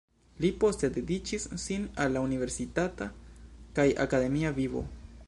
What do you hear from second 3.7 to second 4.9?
kaj akademia vivo.